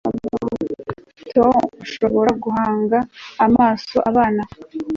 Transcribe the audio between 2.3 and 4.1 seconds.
guhanga amaso